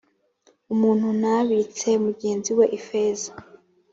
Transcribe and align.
umuntu 0.73 1.07
ntabitse 1.19 1.89
mugenzi 2.05 2.51
we 2.57 2.65
ifeza. 2.79 3.29